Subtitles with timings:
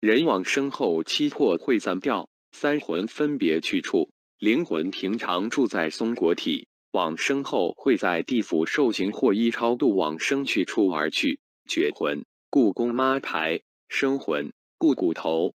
[0.00, 6.68] 人往生后，七魄会散掉，三魂分别去处，灵魂平常住在松果体。
[6.92, 15.54] 往生后会在地府受刑或一超度往生去处而去，绝魂故宫妈牌生魂故骨头